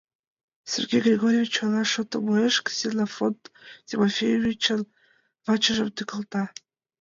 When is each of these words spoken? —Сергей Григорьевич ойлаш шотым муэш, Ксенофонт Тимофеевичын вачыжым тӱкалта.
—Сергей 0.71 1.01
Григорьевич 1.07 1.53
ойлаш 1.63 1.89
шотым 1.93 2.21
муэш, 2.25 2.55
Ксенофонт 2.65 3.39
Тимофеевичын 3.87 4.81
вачыжым 5.45 5.89
тӱкалта. 5.95 6.43